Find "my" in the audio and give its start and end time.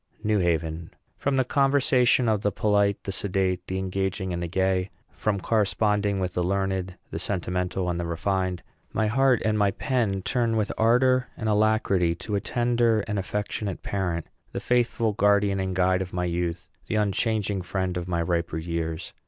8.93-9.05, 9.59-9.69, 16.13-16.25, 18.07-18.23